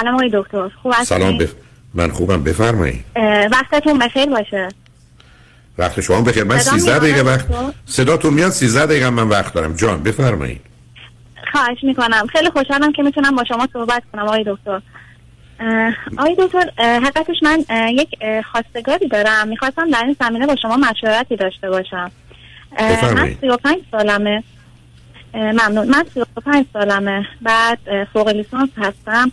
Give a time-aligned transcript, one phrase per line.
[0.00, 0.68] سلام آقای دکتر.
[0.82, 1.52] خوب سلام بف...
[1.94, 2.42] من خوبم.
[2.42, 3.04] بفرمایید.
[3.52, 4.68] وقتتون بخیر باشه.
[5.78, 6.44] وقت شما بخیر.
[6.44, 7.46] من 13 دقیقه وقت
[7.86, 9.74] صداتون میاد 13 دقیقه من وقت دارم.
[9.74, 10.60] جان بفرمایید.
[11.52, 12.26] خواهش می‌کنم.
[12.32, 14.80] خیلی خوشحالم که می‌تونم با شما صحبت کنم آقای دکتر.
[16.18, 18.08] آقای دکتر حقیقتش من یک
[18.52, 19.48] خواستگاری دارم.
[19.48, 22.10] می‌خواستم در این زمینه با شما مشورتی داشته باشم.
[22.80, 24.42] من 35 سالمه.
[25.34, 25.88] ممنون.
[25.88, 27.26] من 35 سالمه.
[27.42, 27.78] بعد
[28.12, 29.32] فوق لیسانس هستم.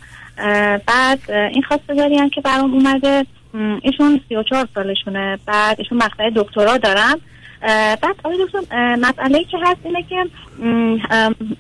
[0.87, 3.25] بعد این خواستگاری هم که برام اومده
[3.81, 5.39] ایشون 34 سالشونه.
[5.45, 7.19] بعد ایشون مقطع دکترا دارم.
[7.61, 10.25] بعد آقای دکتر مسئله که هست اینه که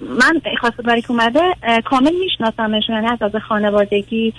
[0.01, 1.41] من خواستگاری که اومده
[1.85, 4.33] کامل میشناسمشون یعنی از از خانوادگی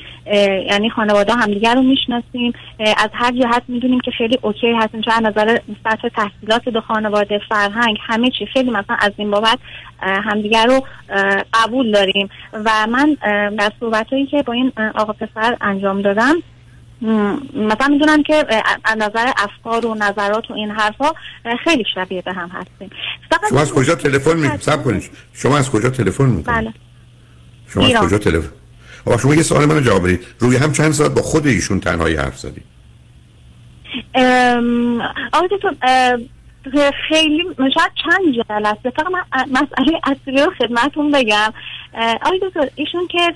[0.70, 5.58] یعنی خانواده همدیگر رو می‌شناسیم از هر جهت می‌دونیم که خیلی اوکی هستیم چون نظر
[5.84, 9.58] سطح تحصیلات دو خانواده فرهنگ همه چی خیلی مثلا از این بابت
[10.00, 10.84] همدیگر رو
[11.54, 12.28] قبول داریم.
[12.52, 13.16] و من
[13.58, 16.34] در صحبت که با این آقا پسر انجام دادم
[17.54, 18.46] مثلا می‌دونم که
[18.84, 21.12] از نظر افکار و نظرات و این حرفا
[21.64, 22.90] خیلی شبیه به هم هستیم.
[23.50, 24.48] شما از کجا تلفن می
[24.84, 25.10] کنید.
[25.32, 26.74] شما از کجا تلفن می‌کنید؟ بله.
[27.68, 28.52] شما از کجا تلفن
[29.06, 30.26] آقا شما یه سوال منو جواب بدید.
[30.38, 32.64] روی هم چند ساعت با خود ایشون تنهایی حرف زدید؟
[35.32, 35.46] آقا
[37.08, 41.52] خیلی شاید چند جلسه فقط من مسئله اصلی رو خدمتون بگم.
[42.22, 43.34] آقای دکتر ایشون که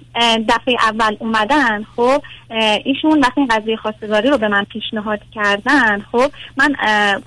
[0.49, 2.23] دفعه اول اومدن خب
[2.85, 6.75] ایشون وقتی این قضیه خواستگاری رو به من پیشنهاد کردن خب من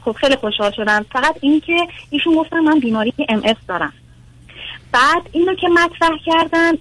[0.06, 1.06] خب خیلی خوشحال شدم.
[1.12, 1.78] فقط اینکه
[2.10, 3.94] ایشون گفتن من بیماری ام دارم.
[4.92, 6.72] بعد اینو که مطرح کردن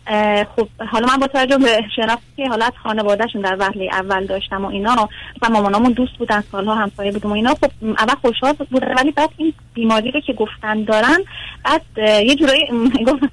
[0.45, 4.69] خب حالا من با توجه به شناختی که حالت خانوادهشون در وهله اول داشتم و
[4.69, 5.09] اینا
[5.43, 9.31] و مامانامون دوست بودن سالها همسایه بودم و اینا خب اول خوشحال بودن ولی بعد
[9.37, 11.19] این بیماری رو که گفتن دارن
[11.65, 12.67] بعد یه جورایی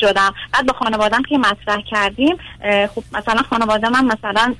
[0.00, 0.34] شدم.
[0.52, 2.36] بعد با خانوادم که مطرح کردیم
[2.94, 4.54] خب مثلا خانواده من مثلا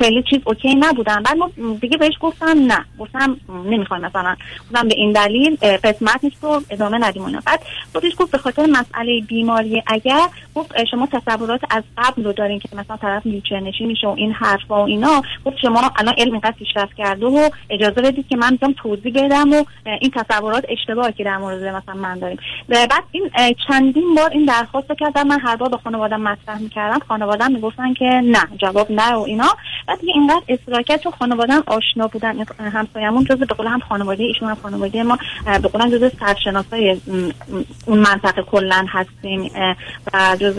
[0.00, 1.22] خیلی چیز اوکی نبودن.
[1.22, 2.84] بعد ما دیگه بهش گفتم نه.
[2.98, 4.36] گفتم نمی‌خوایم مثلا.
[4.60, 7.60] گفتم به این دلیل قسمت نیست رو ادامه ندیم اونا بعد
[7.92, 10.20] خودش گفت به خاطر مسئله بیماری اگر
[10.54, 14.32] گفت شما تصورات از قبل رو دارین که مثلا طرف ویلچر نشین میشه و این
[14.32, 18.56] حرفا و اینا گفت شما الان علم اینقدر پیشرفت کرده و اجازه بدید که من
[18.56, 19.64] بیام توضیح بدم و
[20.00, 22.38] این تصورات اشتباهی که در مورد مثلا من داریم.
[22.68, 23.30] بعد این
[23.68, 25.26] چندین بار این درخواست کردم.
[25.26, 26.98] من هر بار با خانوادم مطرح می‌کردم.
[27.08, 29.48] خانوادم می‌گفتن که نه جواب نه و اینا.
[29.90, 34.24] بعد دیگه اینقدر اصرار کرد چون خانواده‌ام آشنا بودن همسایه‌مون جز به قول هم خانواده
[34.24, 37.00] ایشون هم خانواده ما به قول جز سرشناسای
[37.86, 39.50] اون منطقه کلا هستیم
[40.12, 40.56] و جز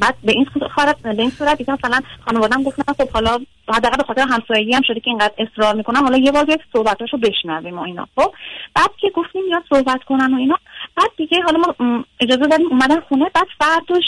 [0.00, 4.02] بعد به این صورت به این صورت دیگه مثلا خانواده‌ام گفتن خب حالا حداقل به
[4.02, 7.82] خاطر همسایگی هم شده که اینقدر اصرار می‌کنم حالا یه بار یک صحبتاشو بشنویم و
[7.82, 8.08] اینا.
[8.16, 8.32] خب
[8.74, 10.58] بعد که گفتیم یا صحبت کنن و اینا
[10.96, 14.04] بعد دیگه حالا ما اجازه دادیم اومدن خونه بعد فرداش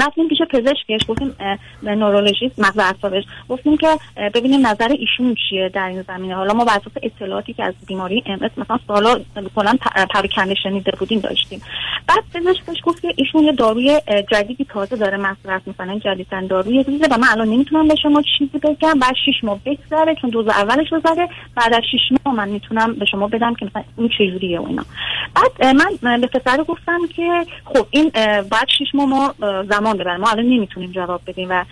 [0.00, 1.36] رفتیم پیش پزشکش گفتیم
[1.82, 3.24] نورولوژیست مغز اعصابش.
[3.48, 3.86] گفتیم که
[4.34, 6.34] ببینیم نظر ایشون چیه در این زمینه.
[6.34, 9.20] حالا ما بر اساس اطلاعاتی که از بیماری ام مثلا سالا
[9.56, 9.76] کلا
[10.14, 11.62] پراکنده شنیده بودیم داشتیم.
[12.08, 14.00] بعد پزشکش گفت که ایشون یه داروی
[14.32, 18.58] جدیدی تازه داره مصرف می‌کنن جدیدن داروی ریزه و من الان نمی‌تونم به شما چیزی
[18.58, 18.98] بگم.
[18.98, 21.28] بعد 6 ماه بگذره چون دوز اولش رو زده.
[21.56, 24.84] بعد از 6 ماه من می‌تونم به شما بدم که مثلا این چجوریه و اینا.
[25.34, 28.10] بعد من به پسر گفتم که خب این
[28.50, 29.34] بعد 6 ماه ما
[29.96, 31.64] ببرن ما الان نمی‌تونیم جواب بدیم و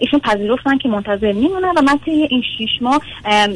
[0.00, 3.00] ایشون پذیرفتن که منتظر میمونن و من طی این شیش ماه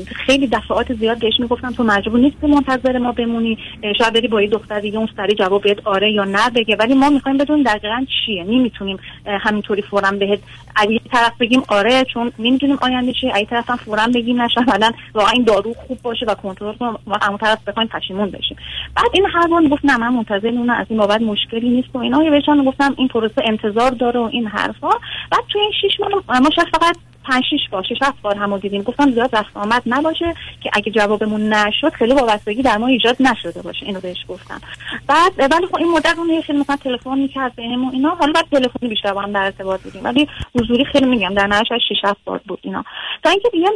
[0.07, 3.59] خیلی دفعات زیاد بهش می‌گفتم تو مجبور نیستی منتظر ما بمونی.
[3.99, 6.77] شاید بری با یه دختر دیگه اون سری جواب بهت آره یا نه بگه.
[6.77, 8.45] ولی ما می‌خوایم بدون دقیقا چیه.
[8.45, 10.39] نمی‌تونیم همینطوری فورا بهت
[10.77, 13.33] اگه طرف بگیم آره چون نمی‌دونیم آینده چیه.
[13.35, 16.97] اگه طرف هم فورا بگیم نشه بعدا واقعا این دارو خوب باشه و کنترل کنیم
[17.07, 18.57] ما همون طرف بخوایم پشیمون بشیم.
[18.97, 22.31] بعد این هر گفت نه من منتظر اون از این بابت مشکلی نیست و اینا.
[22.31, 24.91] بهشون گفتم این پروسه انتظار داره و این حرفا.
[25.31, 28.59] بعد توی این شش ماه ما شاید فقط پنج شیش بار شش هفت بار همو
[28.59, 28.83] دیدیم.
[28.83, 33.63] گفتم زیاد رفت آمد نباشه که اگه جوابمون نشد خیلی وابستگی در ما ایجاد نشده
[33.63, 33.87] باشه.
[33.87, 34.61] اینو بهش گفتم.
[35.07, 38.11] بعد ولی خب این مدت اون خیلی مثلا تلفن می‌کرد بهمون اینا.
[38.11, 40.05] حالا بعد تلفنی بیشتر با هم در ارتباط بودیم.
[40.05, 42.85] ولی حضوری خیلی میگم در نهایت 6 7 بار بود اینا.
[43.23, 43.69] تا اینکه دیگه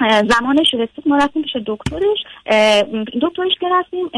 [0.00, 2.18] زمانش رسید ما رفتیم پیش دکترش
[3.22, 4.10] دکترش که رفتیم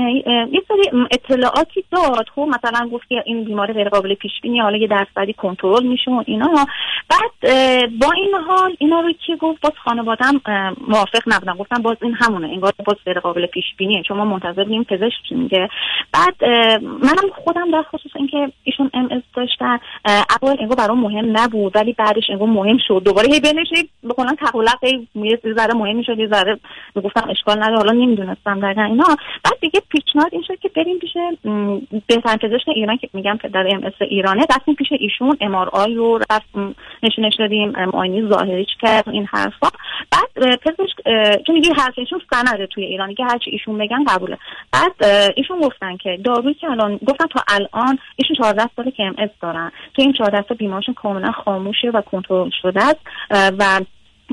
[0.52, 2.26] یه سری اطلاعاتی داد.
[2.34, 6.10] خب مثلا گفت که این بیماری غیر قابل پیش بینی حالا یه درصدی کنترل میشه
[6.10, 6.66] و اینا.
[7.10, 7.52] بعد
[8.00, 10.40] با این حال اینا رو که گفت؟ باز خانوادم
[10.88, 11.54] موافق نبودن.
[11.54, 14.02] گفتن باز این همونه انگار باز غیر قابل پیش بینیه.
[14.02, 15.68] چون ما منتظر بودیم پزشک میگه.
[16.12, 16.44] بعد
[16.82, 21.92] منم خودم در خصوص اینکه ایشون ام اس داشتن اول انگار برام مهم نبود ولی
[21.92, 23.02] بعدش انگار مهم شد.
[23.04, 24.84] دوباره هی به قولن تقلق
[25.70, 26.58] ذره مهم شد یه ذره
[27.04, 29.04] گفتم اشکال نداره حالا نمی‌دونستم دقیقا اینا.
[29.44, 31.12] بعد دیگه پیشنهاد این شد که بریم پیش
[32.06, 34.42] بهترین پزشک ایران که میگم پدر ام اس ایرانه.
[34.56, 36.48] رفتیم پیش ایشون ام آر آی رو رفت
[37.02, 39.68] نشونش دادیم معاینه ظاهری کرد این حرفا.
[40.12, 40.96] بعد پزشک
[41.46, 44.38] چون میگه حرف ایشون سنده توی ایرانی که هرچی ایشون بگن قبوله.
[44.72, 45.04] بعد
[45.36, 49.30] ایشون گفتن که دارویی که الان گفتن تا الان ایشون 14 ساله که ام اس
[49.42, 49.72] دارن.
[49.94, 53.00] تو این 14 سال بیمارشون کاملا خاموشه و کنترل شده است
[53.30, 53.80] و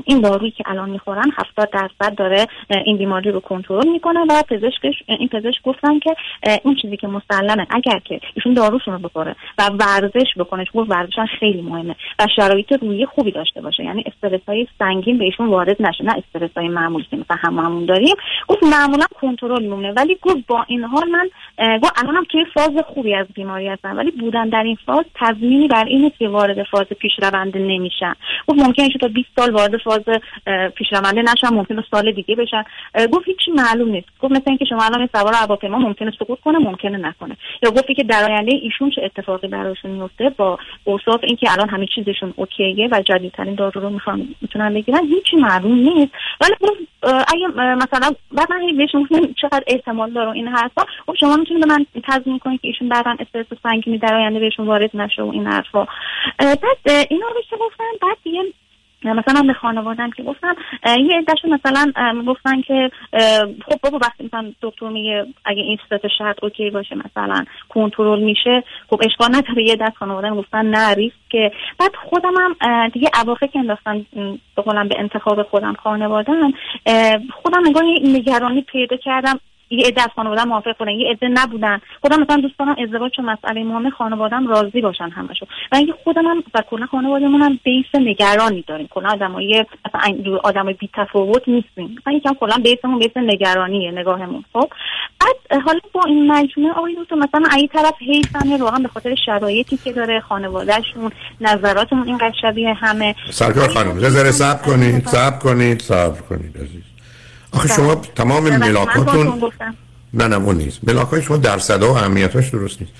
[0.08, 2.46] این دارویی که الان می‌خورن 70 درصد داره
[2.84, 6.16] این بیماری رو کنترل می‌کنه و پزشکش این پزشک گفتن که
[6.64, 11.18] این چیزی که مسلمه اگر که ایشون داروشون رو بخوره و ورزش بکنه چون ورزش
[11.38, 16.04] خیلی مهمه و شرایط روحی خوبی داشته باشه یعنی استرس های سنگین بهشون وارد نشه
[16.04, 18.14] نه استرس های معمولی که مثلا هممون داریم.
[18.48, 21.30] گفت معمولا کنترل میمونه ولی گفت با این حال من
[21.78, 25.84] گفت الانم توی فاز خوبی از بیماری هستم ولی بودن در این فاز تضمینی بر
[25.84, 28.14] اینه که وارد فاز پیشرونده نمیشن
[28.46, 29.97] گفت ممکنه تا 20 سال وارد فاز
[30.74, 32.64] پیشرونده نشن ممکنه سال دیگه بشن.
[33.12, 34.08] گفت هیچی معلوم نیست.
[34.20, 37.36] گفت مثل اینکه شما الان سوار هواپیما ممکنه سقوط کنه ممکنه نکنه.
[37.62, 41.86] یا گفتی که در آینده ایشون چه اتفاقی براشون میفته؟ با اوصاف اینکه الان همه
[41.94, 46.12] چیزشون اوکیه و جدیدترین دارو رو می‌خوان می‌تونن بگیرن هیچی معلوم نیست.
[46.40, 46.54] ولی
[47.02, 51.68] اگه مثلا بعد من بهشون گفتم چقدر احتمال داره این حرفا خب شما می‌تونید به
[51.74, 55.46] من تضمین کنید که ایشون بعدا استرس سنگینی در آینده بهشون وارد نشه و این
[55.46, 55.86] حرفا.
[56.38, 58.42] بعد اینا رو گفتن بعد دیگه
[59.04, 60.54] مثلا به خانوادم که گفتم
[60.84, 61.92] یه عدهشون مثلا
[62.26, 62.90] گفتن که
[63.66, 68.64] خب بابا وقتی مثلا دکتر میگه اگه این صورت شرط اوکی باشه مثلا کنترل میشه
[68.90, 69.62] خب اشکال نداره.
[69.62, 71.50] یه دست خانوادم گفتن نه که.
[71.78, 74.06] بعد خودم هم دیگه اواخر که انداختن
[74.56, 76.52] به به انتخاب خودم خانوادم
[77.42, 79.40] خودم نگاه نگرانی پیدا کردم.
[79.70, 81.80] یه عده از خانواده موافق بودن یه عده نبودن.
[82.00, 85.48] خودم مثلا دوست دارم ازدواج چون مسئله مهم خانوادم راضی باشن همشون.
[85.72, 88.88] و اینکه خودم هم و کلا خانوادهمون هم بیس نگرانی داریم.
[88.90, 94.44] کلا آدمای مثلا آدمای بی تفاوت نیستیم مثلا یکم کلا بیسمون بیس نگرانیه نگاهمون.
[94.52, 94.68] خب؟
[95.20, 99.76] بعد حالا با این مجموعه آقای دکتر مثلا این طرف حیفنه واقعا به خاطر شرایطی
[99.76, 103.14] که داره خانوادهشون نظراتمون اینقدر شبیه همه.
[103.30, 106.87] سرکار خانم رزر صبر کنید صبر کنید صبر کنید عزیز.
[107.58, 108.08] آخه شما بله.
[108.16, 109.50] تمام ملاکاتون
[110.14, 110.78] نه نه اون نیست.
[110.82, 112.92] ملاکای شما درصد و اهمیتاش درست نیست.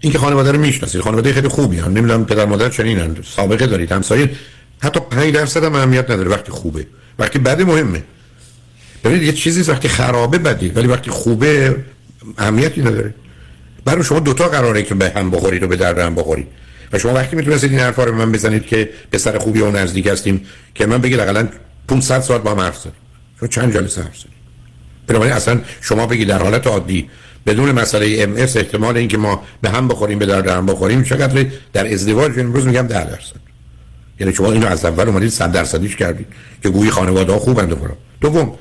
[0.00, 1.00] اینکه خانواده رو می‌شناسید.
[1.00, 3.16] خانواده خیلی خوبی هم نمی‌دونم پدر مادر چنینن.
[3.36, 4.30] سابقه دارید همسایه.
[4.78, 6.86] حتی 5 درصد هم اهمیت نداره وقتی خوبه.
[7.18, 8.02] وقتی بده مهمه.
[9.04, 11.76] ببینید یه چیزی وقتی خرابه بدی ولی وقتی خوبه
[12.38, 13.14] اهمیتی نداره.
[13.84, 16.46] برای شما دوتا قراره که به هم بخورید و به درد هم بخورید.
[16.92, 20.06] و شما وقتی می‌تونستید این حرفا رو به من بزنید که پسر خوبی و نزدیک
[20.06, 21.46] هستیم که من بگید حداقل
[21.88, 22.92] 500 ساعت با هم حرف زدیم.
[23.40, 24.32] شما چند جلسه حرف زدیم
[25.06, 27.08] بنابراین اصلا شما بگید در حالت عادی
[27.46, 31.46] بدون مسئله ام اس احتمال اینکه ما به هم بخوریم به درد هم بخوریم چقدر
[31.72, 33.44] در ازدواج امروز میگم 10 درصد.
[34.20, 36.26] یعنی شما اینو از اول اومدید 100 درصدیش کردید
[36.62, 37.76] که گویی خانواده ها خوبند و
[38.20, 38.58] دوم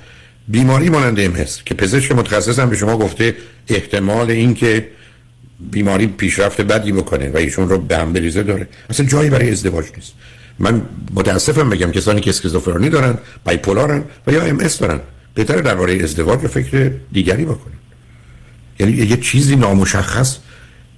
[0.48, 3.36] بیماری مانند ام که پزشک متخصص هم به شما گفته
[3.68, 4.90] احتمال اینکه
[5.72, 8.68] بیماری پیشرفت بدی بکنه و ایشون رو به هم بریزه داره.
[8.90, 10.14] اصلا جایی برای ازدواج نیست.
[10.60, 10.82] من
[11.14, 15.00] متاسفم بگم کسانی که اسکیزوفرنی دارن بایپولارن و یا ام دارن.
[15.36, 17.78] بهتره درباره ازدواج و فکر دیگری بکنید
[18.80, 20.38] یعنی یه چیزی نامشخص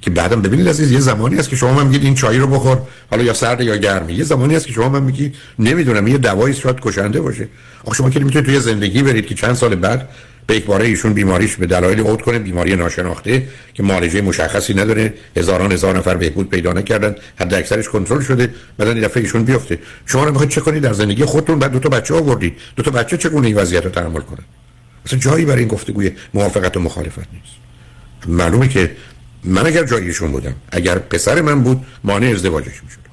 [0.01, 2.77] که بعدم ببینید عزیز یه زمانی هست که شما من میگید این چای رو بخور
[3.11, 6.53] حالا یا سرد یا گرمی یه زمانی هست که شما من میگید نمی‌دونم یه دوایی
[6.53, 7.47] شاید کشنده باشه.
[7.85, 10.09] آخه شما که می‌تونید توی زندگی برید که چند سال بعد
[10.47, 15.13] به یک باره ایشون بیماریش به دلایل عود کنه بیماری ناشناخته که معالجه مشخصی نداره.
[15.37, 19.79] هزاران هزار نفر بهبود پیدا نکردن حد اکثرش کنترل شده بعد این دفعه ایشون بیفته.
[20.05, 22.57] شما رو می‌خواید چه کنید؟ در زندگی خودتون بعد دو تا بچه آوردید.
[22.75, 24.43] دو تا بچه چگونه این وضعیت رو تحمل کنن
[25.05, 27.55] اصلا جایی برای این گفتگوی موافقت و مخالفت نیست.
[28.27, 28.91] معلومه که
[29.43, 33.05] من اگر جایشون بودم اگر پسر من بود مانع ازدواجش می‌شد.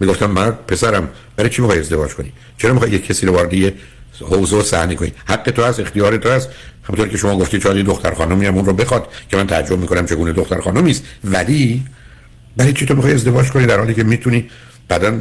[0.00, 3.54] می‌گفتم من پسرم برای چی می‌خوای ازدواج کنی؟ چرا می‌خوای یک کسی رو وارد
[4.20, 5.12] حوزه صحنه کنی.
[5.24, 6.48] حق تو هست اختیار تو هست.
[6.84, 10.06] همونطور که شما گفتی شاید دختر خانمی هم اون رو بخواد که من تعجب می‌کنم
[10.06, 11.04] چگونه دختر خانمی است.
[11.24, 11.82] ولی
[12.56, 14.50] برای چی تو می‌خوای ازدواج کنی در حالی که می‌تونی
[14.88, 15.18] بعدا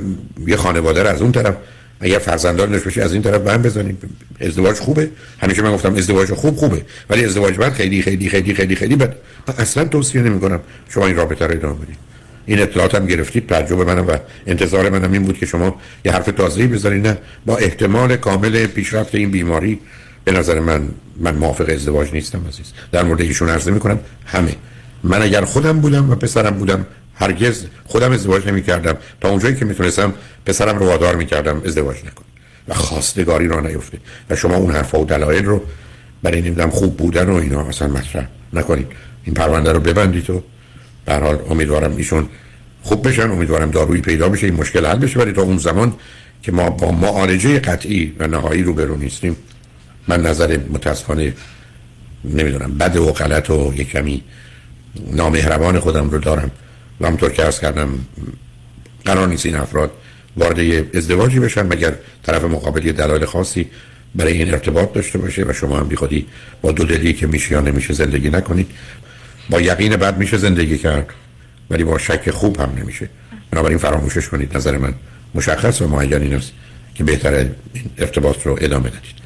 [0.48, 1.56] یه خانواده رو از اون طرف
[2.02, 3.98] اگر فرزندان باشی از این طرف هم بزنیم
[4.42, 5.10] ازدواج خوبه.
[5.42, 9.16] همیشه من گفتم ازدواج خوب خوبه ولی ازدواج بعد خیلی خیلی خیلی خیلی خیلی بد.
[9.58, 11.98] اصلا توصیه نمی‌کنم شما این رابطه رو ادامه بدید
[12.50, 15.76] این اطلاعات هم گرفتید تعجب منم و انتظار منم این بود که شما
[16.06, 19.80] یه حرف تازه‌ای بزنید نه؟ با احتمال کامل پیشرفت این بیماری
[20.24, 20.82] به نظر من
[21.20, 22.66] من موافق ازدواج نیستم عزیز.
[22.92, 24.56] در مورد ایشون عرض می‌کنم همه.
[25.04, 29.66] من اگر خودم بودم و پسرم بودم هرگز خودم ازدواج نمی کردم تا اونجایی که
[29.66, 30.14] می‌تونستم
[30.46, 32.26] پسرم رو وادار می کردم ازدواج نکن
[32.68, 33.98] و خواستگاری را نیفته
[34.30, 35.62] و شما اون حرفا و دلایل رو
[36.24, 38.88] برای نمی‌دونم خوب بودن و اینا اصلا مطرح نکنید.
[39.24, 40.44] این پرونده رو ببندید و
[41.10, 42.30] در حال امیدوارم ایشون
[42.84, 45.20] خوب بشن امیدوارم دارویی پیدا بشه این مشکل حل بشه.
[45.20, 45.94] ولی تا اون زمان
[46.44, 49.36] که ما با معالجه قطعی و نهایی روبرو نیستیم
[50.08, 51.34] من نظر متاسفانه
[52.24, 54.24] نمی‌دونم بد و غلط و یک کمی
[55.12, 56.52] نامهربان خودم رو دارم.
[57.02, 57.90] و همطور که ارز کردم
[59.06, 59.92] قرار نیست این افراد
[60.38, 60.60] وارد
[60.96, 63.68] ازدواجی بشن مگر طرف مقابل یه دلایل خاصی
[64.16, 65.44] برای این ارتباط داشته باشه.
[65.44, 66.26] و شما هم بی خودی
[66.62, 68.68] با دو دلی که میشه یا نمیشه زندگی نکنید.
[69.50, 71.08] با یقین بعد میشه زندگی کرد.
[71.70, 73.10] ولی با شک خوب هم نمیشه.
[73.52, 74.94] بنابراین فراموشش کنید نظر من
[75.36, 76.52] مشخص و معین این است
[76.96, 79.20] که بهتره این ارتباط رو ادامه بدید.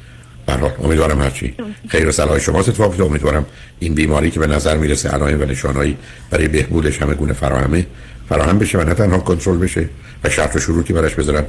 [0.46, 1.54] برحال امیدوارم هرچی
[1.88, 3.46] خیر و صلاح شما اتفاق امیدوارم
[3.78, 5.96] این بیماری که به نظر می‌رسه علائم و نشانهایی
[6.30, 7.86] برای بهبودش همه گونه فراهمه
[8.28, 9.88] فراهم بشه و نه تنها کنترل بشه
[10.24, 11.44] و شرط و شروطی براش بذارن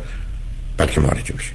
[0.77, 1.51] بلکه معالجه بشه.